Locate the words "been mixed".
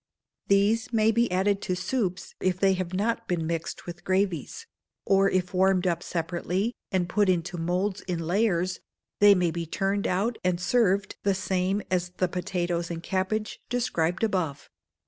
3.27-3.85